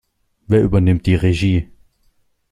Wer 0.47 0.63
übernimmt 0.63 1.05
die 1.05 1.13
Regie? 1.13 1.69